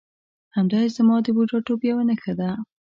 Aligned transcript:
همدایې 0.55 0.89
زما 0.97 1.15
د 1.21 1.27
بوډاتوب 1.35 1.79
یوه 1.89 2.03
نښه 2.09 2.33
ده. 2.39 2.49